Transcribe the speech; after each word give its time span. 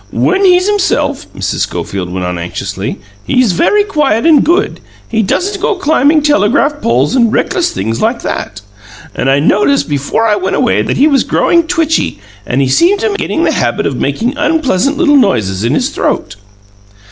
"When 0.11 0.43
he's 0.43 0.67
himself," 0.67 1.31
Mrs. 1.35 1.59
Schofield 1.59 2.11
went 2.11 2.25
on 2.25 2.39
anxiously, 2.39 2.97
"he's 3.23 3.51
very 3.51 3.83
quiet 3.83 4.25
and 4.25 4.43
good; 4.43 4.79
he 5.07 5.21
doesn't 5.21 5.61
go 5.61 5.75
climbing 5.75 6.23
telegraph 6.23 6.81
poles 6.81 7.15
and 7.15 7.31
reckless 7.31 7.69
things 7.71 8.01
like 8.01 8.23
that. 8.23 8.61
And 9.13 9.29
I 9.29 9.37
noticed 9.37 9.87
before 9.87 10.25
I 10.25 10.37
went 10.37 10.55
away 10.55 10.81
that 10.81 10.97
he 10.97 11.05
was 11.05 11.23
growing 11.23 11.67
twitchy, 11.67 12.19
and 12.47 12.67
seemed 12.71 13.01
to 13.01 13.11
be 13.11 13.17
getting 13.17 13.43
the 13.43 13.51
habit 13.51 13.85
of 13.85 13.95
making 13.97 14.35
unpleasant 14.37 14.97
little 14.97 15.17
noises 15.17 15.63
in 15.63 15.75
his 15.75 15.89
throat." 15.91 16.35